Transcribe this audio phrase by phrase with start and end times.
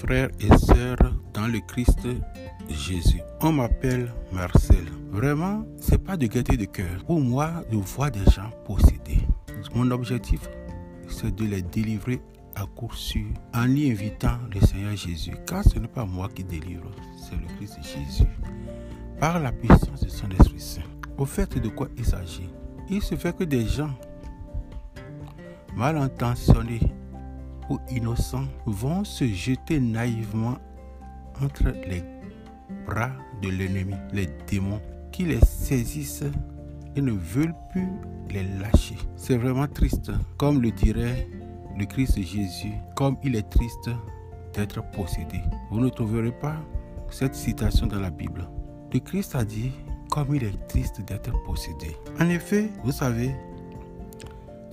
[0.00, 0.96] frères et sœurs
[1.34, 2.08] dans le Christ
[2.70, 3.20] Jésus.
[3.42, 4.86] On m'appelle Marcel.
[5.10, 7.04] Vraiment, c'est pas de gaieté de cœur.
[7.06, 9.20] Pour moi, je vois des gens possédés.
[9.74, 10.40] Mon objectif,
[11.08, 12.20] c'est de les délivrer
[12.56, 15.34] à court sûr en y invitant le Seigneur Jésus.
[15.46, 18.30] Car ce n'est pas moi qui délivre, c'est le Christ Jésus.
[19.18, 20.80] Par la puissance de son Esprit Saint.
[21.18, 22.48] Au fait de quoi il s'agit?
[22.88, 23.94] Il se fait que des gens
[25.76, 26.80] mal intentionnés
[27.90, 30.56] innocents vont se jeter naïvement
[31.42, 32.02] entre les
[32.86, 33.12] bras
[33.42, 34.80] de l'ennemi, les démons,
[35.12, 36.24] qui les saisissent
[36.96, 37.88] et ne veulent plus
[38.30, 38.96] les lâcher.
[39.16, 41.28] C'est vraiment triste, comme le dirait
[41.78, 43.90] le Christ Jésus, comme il est triste
[44.54, 45.40] d'être possédé.
[45.70, 46.56] Vous ne trouverez pas
[47.10, 48.48] cette citation dans la Bible.
[48.92, 49.72] Le Christ a dit,
[50.10, 51.96] comme il est triste d'être possédé.
[52.20, 53.34] En effet, vous savez,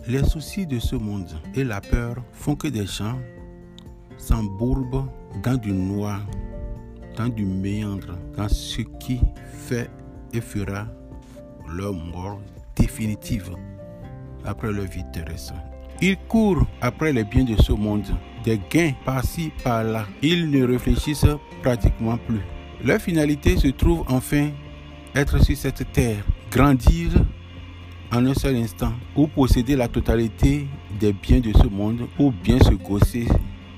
[0.07, 3.19] les soucis de ce monde et la peur font que des gens
[4.17, 5.07] s'embourbent
[5.43, 6.21] dans du noir,
[7.17, 9.19] dans du méandre, dans ce qui
[9.67, 9.89] fait
[10.33, 10.87] et fera
[11.75, 12.39] leur mort
[12.75, 13.51] définitive
[14.45, 15.53] après leur vie terrestre.
[16.01, 18.05] Ils courent après les biens de ce monde,
[18.45, 20.05] des gains par-ci, par-là.
[20.21, 21.25] Ils ne réfléchissent
[21.61, 22.41] pratiquement plus.
[22.83, 24.51] Leur finalité se trouve enfin
[25.15, 27.11] être sur cette terre, grandir
[28.11, 30.67] en un seul instant, ou posséder la totalité
[30.99, 33.27] des biens de ce monde, ou bien se gosser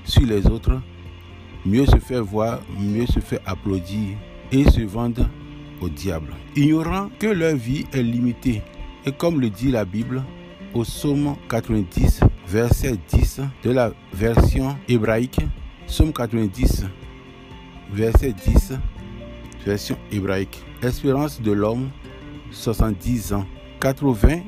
[0.04, 0.80] sur les autres,
[1.66, 4.16] mieux se faire voir, mieux se faire applaudir
[4.52, 5.28] et se vendre
[5.80, 6.34] au diable.
[6.56, 8.62] Ignorant que leur vie est limitée,
[9.04, 10.22] et comme le dit la Bible
[10.74, 15.40] au psaume 90, verset 10 de la version hébraïque,
[15.86, 16.86] psaume 90,
[17.92, 18.74] verset 10,
[19.66, 20.62] version hébraïque.
[20.82, 21.90] Espérance de l'homme,
[22.52, 23.46] 70 ans.
[23.80, 24.40] 80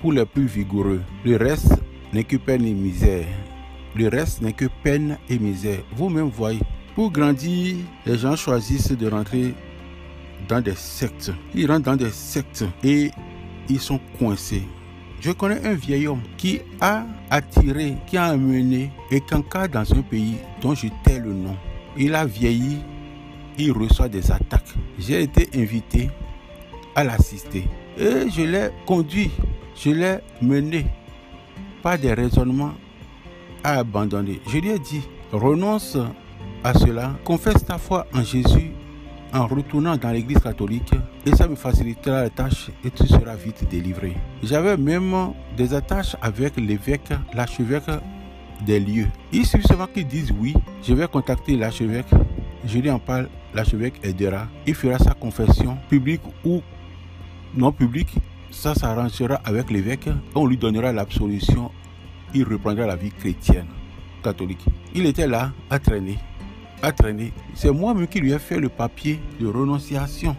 [0.00, 1.02] pour les plus vigoureux.
[1.24, 1.74] Le reste
[2.12, 3.26] n'est que peine et misère.
[3.94, 5.80] Le reste n'est que peine et misère.
[5.94, 6.60] Vous-même voyez.
[6.94, 9.54] Pour grandir, les gens choisissent de rentrer
[10.48, 11.32] dans des sectes.
[11.54, 13.10] Ils rentrent dans des sectes et
[13.68, 14.64] ils sont coincés.
[15.20, 19.90] Je connais un vieil homme qui a attiré, qui a amené et qu'en cas dans
[19.92, 21.56] un pays dont je tais le nom,
[21.96, 22.78] il a vieilli,
[23.58, 24.74] il reçoit des attaques.
[24.98, 26.10] J'ai été invité
[26.96, 27.68] à l'assister.
[27.96, 29.30] Et je l'ai conduit,
[29.76, 30.86] je l'ai mené
[31.82, 32.72] par des raisonnements
[33.62, 34.40] à abandonner.
[34.48, 35.96] Je lui ai dit, renonce
[36.64, 38.72] à cela, confesse ta foi en Jésus
[39.32, 40.92] en retournant dans l'église catholique
[41.26, 44.16] et ça me facilitera la tâche et tu seras vite délivré.
[44.42, 45.14] J'avais même
[45.56, 47.90] des attaches avec l'évêque, l'archevêque
[48.64, 49.08] des lieux.
[49.32, 52.06] Il suffit seulement qu'ils disent oui, je vais contacter l'archevêque,
[52.64, 56.62] je lui en parle, l'archevêque aidera, il fera sa confession publique ou
[57.56, 58.08] non public,
[58.50, 61.70] ça s'arrangera avec l'évêque, on lui donnera l'absolution,
[62.34, 63.66] il reprendra la vie chrétienne,
[64.22, 64.64] catholique.
[64.94, 66.18] Il était là à traîner,
[66.82, 67.32] à traîner.
[67.54, 70.36] C'est moi-même qui lui ai fait le papier de renonciation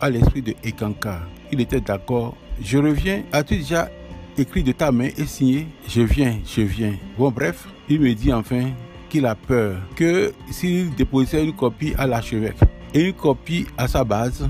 [0.00, 1.20] à l'esprit de Ekanka.
[1.52, 2.36] Il était d'accord.
[2.60, 3.90] Je reviens, as-tu déjà
[4.38, 5.66] écrit de ta main et signé?
[5.88, 6.94] Je viens, je viens.
[7.18, 8.70] Bon, bref, il me dit enfin
[9.08, 12.58] qu'il a peur que s'il déposait une copie à l'archevêque
[12.92, 14.48] et une copie à sa base,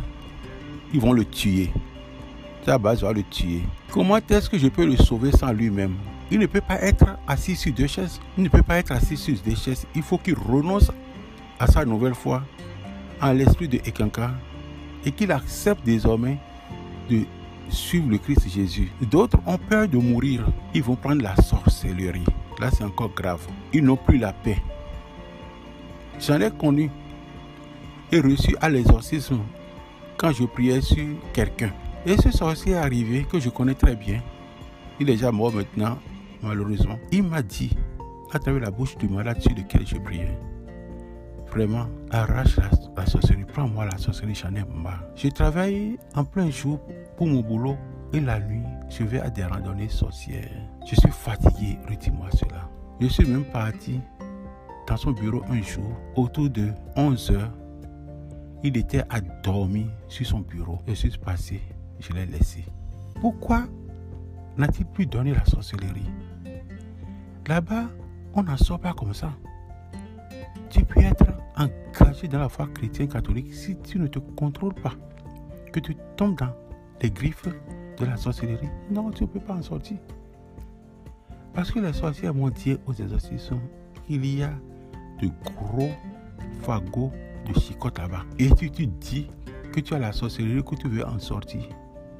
[0.93, 1.71] ils vont le tuer.
[2.67, 3.63] Sa base va le tuer.
[3.93, 5.95] Comment est-ce que je peux le sauver sans lui-même?
[6.33, 8.21] Il ne peut pas être assis sur deux chaises.
[8.37, 9.87] Il ne peut pas être assis sur deux chaises.
[9.95, 10.91] Il faut qu'il renonce
[11.61, 12.43] à sa nouvelle foi
[13.23, 14.33] en l'esprit de Ekanka
[15.05, 16.39] et qu'il accepte désormais
[17.09, 17.21] de
[17.69, 18.91] suivre le Christ Jésus.
[19.01, 20.45] D'autres ont peur de mourir.
[20.75, 22.25] Ils vont prendre la sorcellerie.
[22.59, 23.47] Là, c'est encore grave.
[23.73, 24.61] Ils n'ont plus la paix.
[26.19, 26.91] J'en ai connu
[28.11, 29.39] et reçu à l'exorcisme
[30.17, 31.71] quand je priais sur quelqu'un.
[32.09, 34.23] Et ce sorcier est arrivé, que je connais très bien,
[35.01, 35.99] il est déjà mort maintenant,
[36.41, 37.77] malheureusement, il m'a dit,
[38.33, 40.39] à travers la bouche du malade sur lequel je priais,
[41.51, 42.59] vraiment, arrache
[42.97, 45.03] la, sorcellerie, prends-moi la sorcellerie, j'en ai marre.
[45.17, 46.79] Je travaille en plein jour
[47.17, 47.77] pour mon boulot
[48.13, 50.49] et la nuit, je vais à des randonnées sorcières.
[50.89, 52.71] Je suis fatigué, redis-moi cela.
[53.01, 54.01] Je suis même parti
[54.87, 57.53] dans son bureau un jour, autour de 11 heures,
[58.63, 60.79] il était à dormir sur son bureau.
[60.87, 61.61] Je suis passé,
[62.01, 62.65] je l'ai laissé.
[63.21, 63.65] Pourquoi
[64.57, 66.11] n'a-t-il plus donné la sorcellerie?
[67.47, 67.87] Là-bas,
[68.35, 69.33] on n'en sort pas comme ça.
[70.71, 71.27] Tu peux être
[71.57, 74.93] engagé dans la foi chrétienne catholique si tu ne te contrôles pas.
[75.73, 76.53] Que tu tombes dans
[77.01, 77.49] les griffes
[77.99, 78.69] de la sorcellerie.
[78.91, 79.99] Non, tu ne peux pas en sortir.
[81.55, 83.61] Parce que les sorciers m'ont dit aux exorcismes
[84.07, 84.51] qu'il y a
[85.21, 85.91] de gros
[86.61, 87.13] fagots
[87.47, 88.25] de chicote là-bas.
[88.39, 89.31] Et tu te dis
[89.73, 91.63] que tu as la sorcellerie, que tu veux en sortir.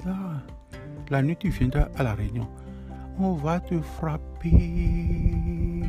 [0.05, 0.41] Ah,
[1.09, 2.47] la nuit, tu viendras à la réunion.
[3.19, 5.83] On va te frapper.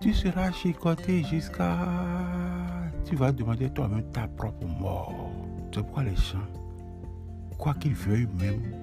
[0.00, 1.76] Tu seras chicoté jusqu'à...
[3.04, 5.30] Tu vas demander toi-même ta propre mort.
[5.74, 6.38] C'est pourquoi les gens,
[7.58, 8.82] quoi qu'ils veuillent même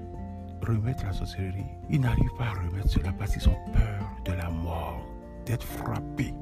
[0.65, 4.49] remettre la sorcellerie, ils n'arrivent pas à remettre cela parce qu'ils ont peur de la
[4.49, 5.01] mort,
[5.45, 6.33] d'être frappés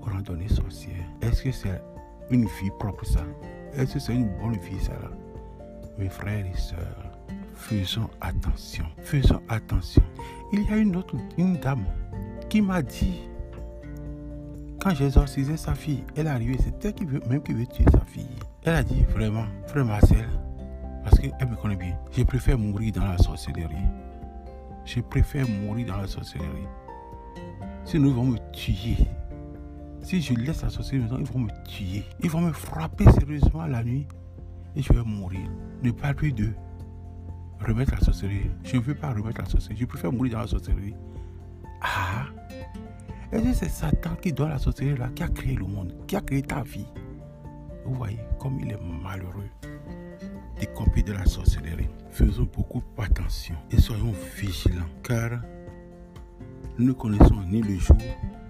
[0.00, 1.04] randonnée sorcière.
[1.20, 1.80] Est-ce que c'est
[2.30, 3.20] une vie propre ça?
[3.74, 4.92] Est-ce que c'est une bonne vie ça
[5.98, 7.18] Mes frères et sœurs,
[7.54, 8.84] faisons attention.
[9.02, 10.02] Faisons attention.
[10.52, 11.84] Il y a une autre, une dame
[12.48, 13.20] qui m'a dit,
[14.80, 17.84] quand j'ai exorcisé sa fille, elle est arrivée, elle qui veut, même qui veut tuer
[17.92, 18.26] sa fille.
[18.64, 20.28] Elle a dit vraiment, frère Marcel,
[21.04, 23.76] parce qu'elle me connaît bien, je préfère mourir dans la sorcellerie.
[24.84, 26.66] Je préfère mourir dans la sorcellerie.
[27.84, 28.96] Sinon, ils vont me tuer.
[30.00, 32.04] Si je laisse la sorcellerie, ils vont me tuer.
[32.20, 34.06] Ils vont me frapper sérieusement la nuit
[34.76, 35.48] et je vais mourir.
[35.82, 36.50] Ne parle plus de
[37.60, 38.50] remettre la sorcellerie.
[38.64, 39.80] Je ne veux pas remettre la sorcellerie.
[39.80, 40.94] Je préfère mourir dans la sorcellerie.
[41.80, 42.26] Ah
[43.32, 46.20] Est-ce c'est Satan qui donne la sorcellerie là, qui a créé le monde, qui a
[46.20, 46.86] créé ta vie?
[47.84, 49.50] Vous voyez comme il est malheureux
[50.60, 51.88] des copies de la sorcellerie.
[52.10, 55.40] Faisons beaucoup attention et soyons vigilants car
[56.78, 57.96] nous ne connaissons ni le jour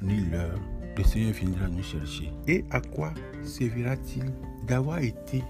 [0.02, 0.58] ni l'heure.
[0.96, 2.30] Le Seigneur viendra nous chercher.
[2.46, 4.24] Et à quoi servira-t-il
[4.66, 5.42] d'avoir été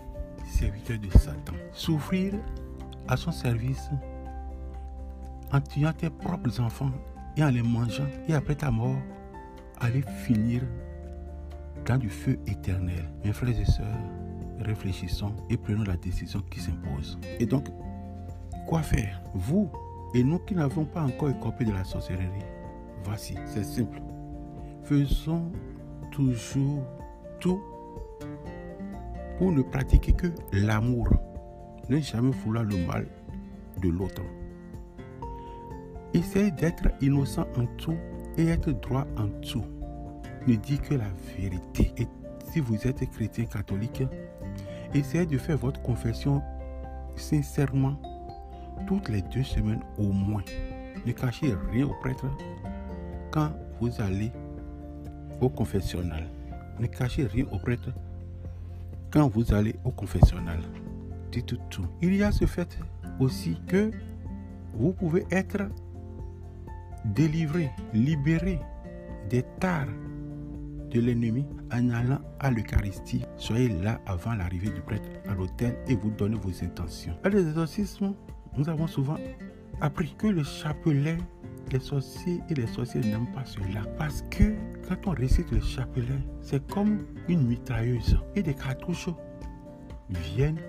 [0.44, 2.34] serviteur de Satan Souffrir
[3.08, 3.88] à son service
[5.52, 6.90] en tuant tes propres enfants
[7.36, 8.96] et en les mangeant et après ta mort,
[9.80, 10.62] aller finir
[11.86, 13.04] dans du feu éternel.
[13.24, 13.86] Mes frères et sœurs,
[14.60, 17.18] réfléchissons et prenons la décision qui s'impose.
[17.38, 17.68] Et donc,
[18.66, 19.20] quoi faire?
[19.34, 19.70] Vous
[20.14, 22.28] et nous qui n'avons pas encore écopé de la sorcellerie,
[23.04, 24.00] voici, c'est simple.
[24.84, 25.50] Faisons
[26.10, 26.84] toujours
[27.40, 27.62] tout
[29.38, 31.08] pour ne pratiquer que l'amour.
[31.88, 33.06] Ne jamais vouloir le mal
[33.82, 34.22] de l'autre.
[36.14, 37.96] Essayez d'être innocent en tout
[38.36, 39.64] et être droit en tout.
[40.46, 41.92] Ne dis que la vérité.
[41.96, 42.06] Et
[42.50, 44.02] si vous êtes chrétien catholique,
[44.94, 46.42] essayez de faire votre confession
[47.16, 48.00] sincèrement
[48.86, 50.44] toutes les deux semaines au moins.
[51.06, 52.26] Ne cachez rien au prêtre
[53.30, 53.50] quand
[53.80, 54.30] vous allez
[55.40, 56.28] au confessionnal.
[56.78, 57.90] Ne cachez rien au prêtre
[59.12, 60.60] quand vous allez au confessionnal.
[61.30, 61.86] Dites tout.
[62.00, 62.78] Il y a ce fait
[63.20, 63.90] aussi que
[64.74, 65.62] vous pouvez être
[67.04, 68.58] délivré, libéré
[69.28, 69.86] des tares
[70.90, 73.24] de l'ennemi en allant à l'Eucharistie.
[73.36, 77.16] Soyez là avant l'arrivée du prêtre à l'autel et vous donnez vos intentions.
[77.24, 78.14] À les exorcismes,
[78.56, 79.16] nous avons souvent
[79.80, 81.16] appris que le chapelet,
[81.70, 83.82] les sorciers et les sorciers n'aiment pas cela.
[83.98, 84.54] Parce que
[84.88, 88.18] quand on récite le chapelet, c'est comme une mitrailleuse.
[88.34, 89.08] Et des cartouches
[90.10, 90.60] viennent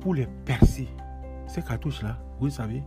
[0.00, 0.88] pour les percer.
[1.46, 2.82] Ces cartouches-là, vous savez,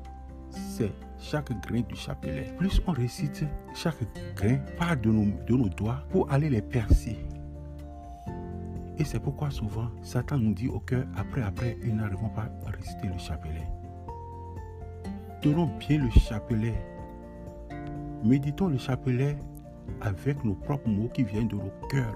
[0.50, 2.54] c'est chaque grain du chapelet.
[2.58, 3.98] Plus on récite chaque
[4.36, 7.18] grain part de nos, de nos doigts pour aller les percer.
[8.98, 12.70] Et c'est pourquoi souvent Satan nous dit au cœur, après, après, ils n'arrivons pas à
[12.70, 13.68] réciter le chapelet.
[15.44, 16.74] Tenons bien le chapelet.
[18.24, 19.36] Méditons le chapelet
[20.00, 22.16] avec nos propres mots qui viennent de nos cœurs.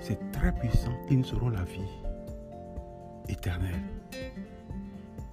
[0.00, 1.86] C'est très puissant et nous serons la vie
[3.28, 3.84] éternelle.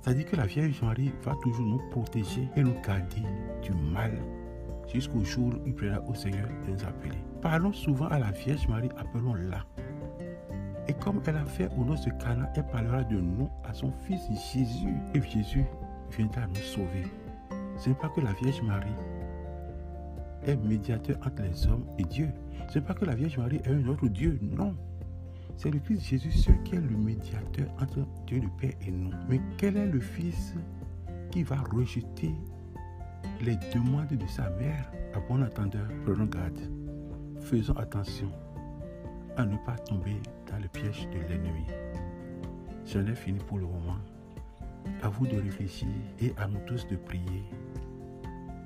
[0.05, 3.23] Dit que la Vierge Marie va toujours nous protéger et nous garder
[3.63, 4.11] du mal
[4.93, 7.17] jusqu'au jour où il plaira au Seigneur de nous appeler.
[7.41, 9.65] Parlons souvent à la Vierge Marie, appelons-la.
[10.88, 13.91] Et comme elle a fait au nom de Cana, elle parlera de nous à son
[14.05, 14.21] fils
[14.53, 14.93] Jésus.
[15.15, 15.65] Et Jésus
[16.11, 17.03] viendra nous sauver.
[17.77, 18.89] Ce n'est pas que la Vierge Marie
[20.45, 22.29] est médiateur entre les hommes et Dieu.
[22.69, 24.39] Ce n'est pas que la Vierge Marie est un autre Dieu.
[24.41, 24.75] Non.
[25.55, 29.11] C'est le Christ Jésus seul qui est le médiateur entre Dieu le Père et nous.
[29.27, 30.53] Mais quel est le Fils
[31.31, 32.31] qui va rejeter
[33.41, 36.59] les demandes de sa mère À bon entendeur, prenons garde.
[37.41, 38.31] Faisons attention
[39.37, 40.17] à ne pas tomber
[40.49, 41.65] dans le piège de l'ennemi.
[42.85, 43.97] J'en ai fini pour le moment.
[45.03, 45.88] À vous de réfléchir
[46.20, 47.44] et à nous tous de prier.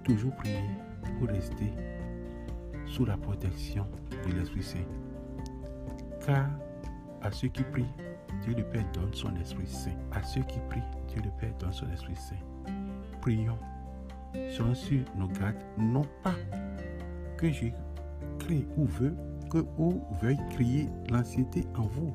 [0.04, 0.64] Toujours prier
[1.20, 1.72] pour rester
[2.86, 3.86] sous la protection
[4.28, 4.80] de l'Esprit Saint.
[6.26, 6.50] Car
[7.22, 7.94] à ceux qui prient,
[8.44, 9.92] Dieu le Père donne son Esprit Saint.
[10.12, 12.74] À ceux qui prient, Dieu le Père donne son Esprit Saint.
[13.22, 13.58] Prions.
[14.50, 16.36] Soyons sur nos gardes, non pas
[17.38, 17.68] que je
[18.40, 19.16] crée ou veux
[19.50, 22.14] que ou veuille crier l'anxiété en vous,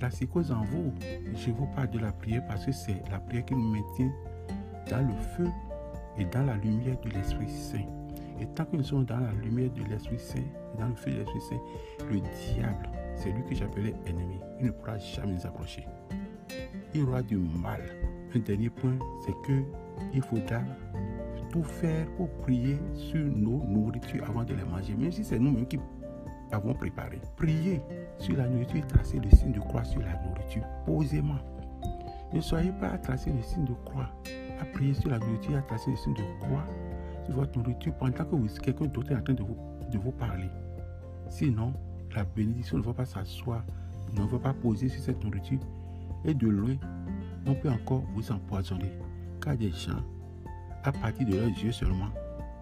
[0.00, 0.92] la psychose en vous.
[1.34, 4.12] Je vous parle de la prière parce que c'est la prière qui nous maintient
[4.90, 5.48] dans le feu
[6.18, 7.86] et dans la lumière de l'Esprit Saint.
[8.40, 10.42] Et tant que nous dans la lumière de l'Esprit Saint
[10.78, 11.60] dans le feu de l'Esprit Saint,
[12.10, 14.40] le diable c'est lui que j'appelais ennemi.
[14.60, 15.86] Il ne pourra jamais nous approcher.
[16.94, 17.80] Il aura du mal.
[18.34, 19.62] Un dernier point, c'est que
[20.12, 20.60] il faudra
[21.50, 25.66] tout faire pour prier sur nos nourritures avant de les manger, même si c'est nous-mêmes
[25.66, 25.78] qui
[26.52, 27.20] avons préparé.
[27.36, 27.80] Priez
[28.18, 31.38] sur la nourriture et tracez le signe de croix sur la nourriture, posément.
[32.32, 34.08] Ne soyez pas à tracer le signe de croix,
[34.60, 36.64] à prier sur la nourriture, à tracer le signe de croix
[37.24, 39.56] sur votre nourriture pendant que quelqu'un d'autre est en train de vous,
[39.90, 40.50] de vous parler.
[41.28, 41.72] Sinon,
[42.14, 43.64] la bénédiction ne va pas s'asseoir,
[44.12, 45.60] ne va pas poser sur cette nourriture.
[46.24, 46.76] Et de loin,
[47.46, 48.92] on peut encore vous empoisonner.
[49.40, 50.02] Car des gens,
[50.84, 52.08] à partir de leurs yeux seulement,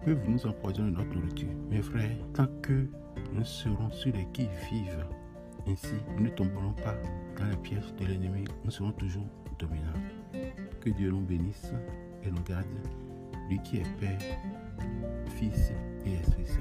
[0.05, 1.49] peuvent nous empoisonner notre nourriture?
[1.69, 2.87] Mes frères, tant que
[3.33, 5.05] nous serons sur les qui vivent,
[5.67, 6.95] ainsi nous ne tomberons pas
[7.37, 9.27] dans les pièges de l'ennemi, nous serons toujours
[9.59, 9.81] dominants.
[10.81, 11.71] Que Dieu nous bénisse
[12.23, 12.65] et nous garde,
[13.49, 14.19] lui qui est Père,
[15.35, 15.71] Fils
[16.05, 16.59] et Esprit Saint.